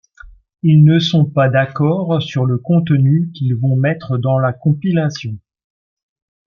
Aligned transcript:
Ils 0.63 0.83
ne 0.83 0.97
sont 0.97 1.25
pas 1.25 1.47
d'accord 1.47 2.19
sur 2.23 2.47
le 2.47 2.57
contenu 2.57 3.29
qu'ils 3.35 3.55
vont 3.55 3.75
mettre 3.75 4.17
dans 4.17 4.39
la 4.39 4.51
compilation. 4.51 5.37